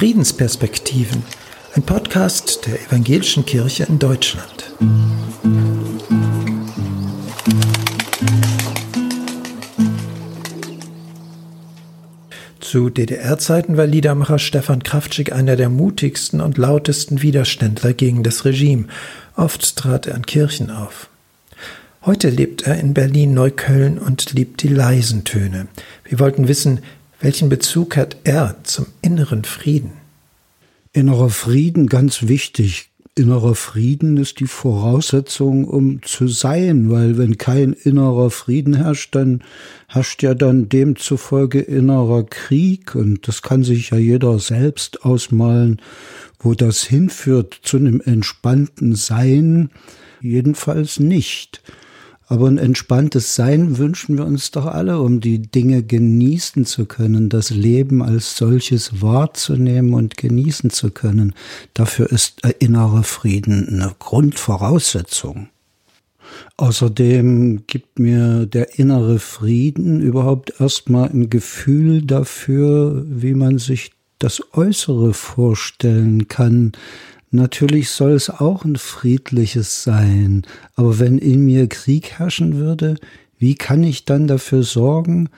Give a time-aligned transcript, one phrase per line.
[0.00, 1.22] Friedensperspektiven,
[1.76, 4.72] ein Podcast der Evangelischen Kirche in Deutschland.
[12.60, 18.86] Zu DDR-Zeiten war Liedermacher Stefan Kraftschick einer der mutigsten und lautesten Widerständler gegen das Regime.
[19.36, 21.10] Oft trat er an Kirchen auf.
[22.06, 25.66] Heute lebt er in Berlin-Neukölln und liebt die leisen Töne.
[26.04, 26.80] Wir wollten wissen,
[27.20, 29.92] welchen Bezug hat er zum inneren Frieden?
[30.92, 32.90] Innerer Frieden, ganz wichtig.
[33.14, 39.42] Innerer Frieden ist die Voraussetzung, um zu sein, weil wenn kein innerer Frieden herrscht, dann
[39.88, 45.82] herrscht ja dann demzufolge innerer Krieg und das kann sich ja jeder selbst ausmalen,
[46.38, 49.70] wo das hinführt zu einem entspannten Sein,
[50.20, 51.62] jedenfalls nicht.
[52.30, 57.28] Aber ein entspanntes Sein wünschen wir uns doch alle, um die Dinge genießen zu können,
[57.28, 61.34] das Leben als solches wahrzunehmen und genießen zu können.
[61.74, 65.48] Dafür ist innerer Frieden eine Grundvoraussetzung.
[66.56, 74.40] Außerdem gibt mir der innere Frieden überhaupt erstmal ein Gefühl dafür, wie man sich das
[74.52, 76.74] Äußere vorstellen kann,
[77.30, 80.42] Natürlich soll es auch ein friedliches sein,
[80.74, 82.96] aber wenn in mir Krieg herrschen würde,
[83.38, 85.30] wie kann ich dann dafür sorgen,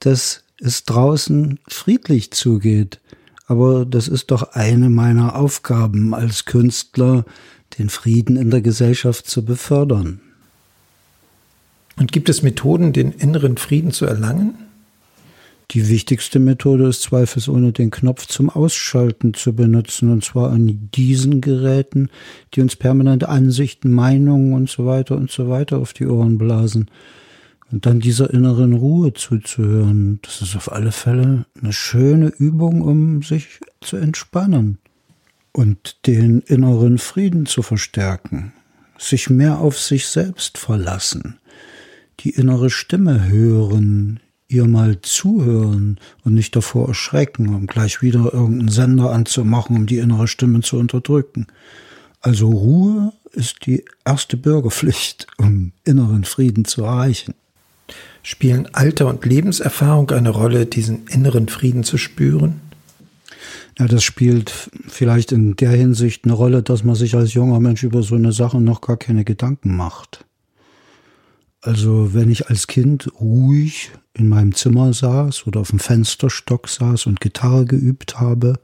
[0.00, 3.00] dass es draußen friedlich zugeht?
[3.46, 7.24] Aber das ist doch eine meiner Aufgaben als Künstler,
[7.78, 10.20] den Frieden in der Gesellschaft zu befördern.
[11.96, 14.54] Und gibt es Methoden, den inneren Frieden zu erlangen?
[15.72, 21.40] Die wichtigste Methode ist zweifelsohne den Knopf zum Ausschalten zu benutzen, und zwar an diesen
[21.40, 22.08] Geräten,
[22.54, 26.88] die uns permanent Ansichten, Meinungen und so weiter und so weiter auf die Ohren blasen.
[27.72, 33.22] Und dann dieser inneren Ruhe zuzuhören, das ist auf alle Fälle eine schöne Übung, um
[33.22, 34.78] sich zu entspannen
[35.50, 38.52] und den inneren Frieden zu verstärken,
[38.98, 41.38] sich mehr auf sich selbst verlassen,
[42.20, 48.68] die innere Stimme hören, ihr mal zuhören und nicht davor erschrecken, um gleich wieder irgendeinen
[48.68, 51.46] Sender anzumachen, um die innere Stimme zu unterdrücken.
[52.20, 57.34] Also Ruhe ist die erste Bürgerpflicht, um inneren Frieden zu erreichen.
[58.22, 62.60] Spielen Alter und Lebenserfahrung eine Rolle, diesen inneren Frieden zu spüren?
[63.78, 67.84] Ja, das spielt vielleicht in der Hinsicht eine Rolle, dass man sich als junger Mensch
[67.84, 70.24] über so eine Sache noch gar keine Gedanken macht.
[71.66, 77.06] Also wenn ich als Kind ruhig in meinem Zimmer saß oder auf dem Fensterstock saß
[77.06, 78.60] und Gitarre geübt habe,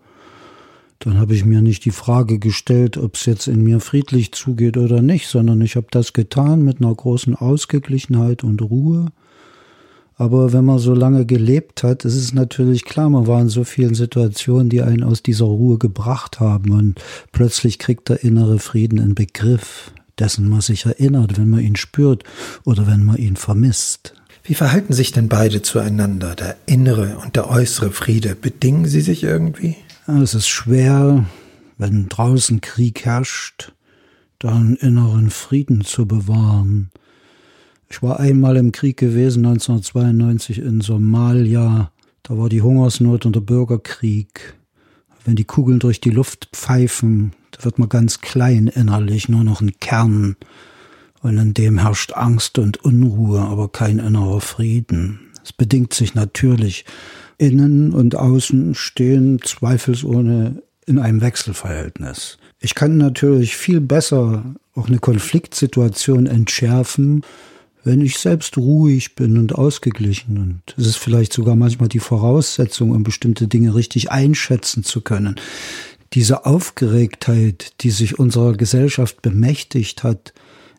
[1.00, 4.76] dann habe ich mir nicht die Frage gestellt, ob es jetzt in mir friedlich zugeht
[4.76, 9.06] oder nicht, sondern ich habe das getan mit einer großen Ausgeglichenheit und Ruhe.
[10.14, 13.64] Aber wenn man so lange gelebt hat, ist es natürlich klar, man war in so
[13.64, 17.02] vielen Situationen, die einen aus dieser Ruhe gebracht haben und
[17.32, 22.24] plötzlich kriegt der innere Frieden einen Begriff, dessen man sich erinnert, wenn man ihn spürt
[22.64, 24.14] oder wenn man ihn vermisst.
[24.44, 28.34] Wie verhalten sich denn beide zueinander, der innere und der äußere Friede?
[28.34, 29.76] Bedingen sie sich irgendwie?
[30.06, 31.26] Es ist schwer,
[31.78, 33.72] wenn draußen Krieg herrscht,
[34.40, 36.90] dann inneren Frieden zu bewahren.
[37.88, 41.92] Ich war einmal im Krieg gewesen, 1992 in Somalia.
[42.22, 44.54] Da war die Hungersnot und der Bürgerkrieg.
[45.24, 49.60] Wenn die Kugeln durch die Luft pfeifen, da wird man ganz klein innerlich, nur noch
[49.60, 50.36] ein Kern.
[51.20, 55.20] Und in dem herrscht Angst und Unruhe, aber kein innerer Frieden.
[55.44, 56.84] Es bedingt sich natürlich.
[57.38, 62.38] Innen und außen stehen zweifelsohne in einem Wechselverhältnis.
[62.58, 67.22] Ich kann natürlich viel besser auch eine Konfliktsituation entschärfen,
[67.84, 70.38] wenn ich selbst ruhig bin und ausgeglichen.
[70.38, 75.36] Und es ist vielleicht sogar manchmal die Voraussetzung, um bestimmte Dinge richtig einschätzen zu können.
[76.14, 80.34] Diese Aufgeregtheit, die sich unserer Gesellschaft bemächtigt hat,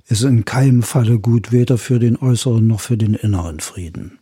[0.07, 4.19] ist in keinem Falle gut, weder für den äußeren noch für den inneren Frieden.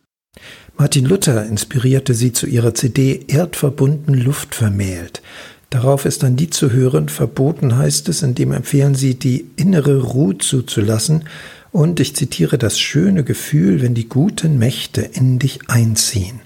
[0.78, 5.22] Martin Luther inspirierte sie zu ihrer CD Erdverbunden Luft vermählt.
[5.70, 10.38] Darauf ist dann die zu hören, verboten heißt es, indem empfehlen sie, die innere Ruhe
[10.38, 11.26] zuzulassen
[11.72, 16.42] und ich zitiere das schöne Gefühl, wenn die guten Mächte in dich einziehen.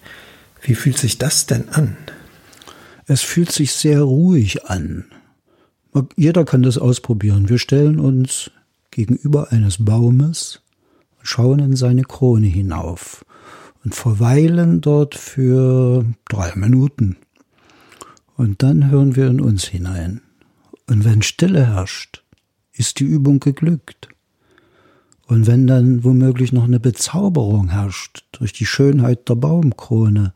[0.61, 1.97] Wie fühlt sich das denn an?
[3.07, 5.05] Es fühlt sich sehr ruhig an.
[6.15, 7.49] Jeder kann das ausprobieren.
[7.49, 8.51] Wir stellen uns
[8.91, 10.61] gegenüber eines Baumes
[11.19, 13.23] und schauen in seine Krone hinauf
[13.83, 17.17] und verweilen dort für drei Minuten.
[18.35, 20.21] Und dann hören wir in uns hinein.
[20.87, 22.23] Und wenn Stille herrscht,
[22.73, 24.09] ist die Übung geglückt.
[25.27, 30.33] Und wenn dann womöglich noch eine Bezauberung herrscht durch die Schönheit der Baumkrone,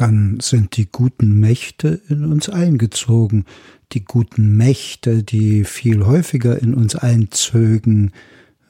[0.00, 3.44] dann sind die guten Mächte in uns eingezogen,
[3.92, 8.12] die guten Mächte, die viel häufiger in uns einzögen,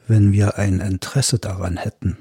[0.08, 2.16] wenn wir ein Interesse daran hätten.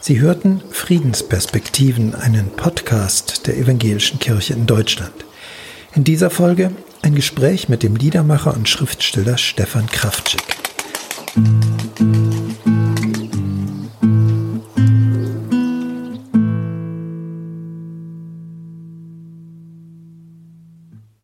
[0.00, 5.24] Sie hörten Friedensperspektiven, einen Podcast der Evangelischen Kirche in Deutschland.
[5.96, 6.70] In dieser Folge
[7.02, 10.53] ein Gespräch mit dem Liedermacher und Schriftsteller Stefan Kraftschick.